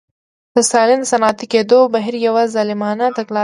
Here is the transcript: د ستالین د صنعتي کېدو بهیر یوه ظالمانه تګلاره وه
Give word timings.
د 0.53 0.55
ستالین 0.69 0.99
د 1.03 1.09
صنعتي 1.11 1.45
کېدو 1.53 1.79
بهیر 1.93 2.15
یوه 2.27 2.43
ظالمانه 2.55 3.05
تګلاره 3.17 3.37
وه 3.37 3.39